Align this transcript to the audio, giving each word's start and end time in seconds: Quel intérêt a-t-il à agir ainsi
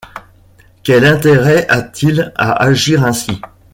Quel 0.81 1.05
intérêt 1.05 1.67
a-t-il 1.69 2.31
à 2.35 2.53
agir 2.63 3.05
ainsi 3.05 3.39